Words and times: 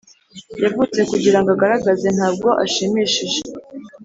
yavutse 0.63 0.99
kugirango 1.11 1.49
agaragaze, 1.55 2.07
ntabwo 2.17 2.49
ashimishije. 2.63 3.39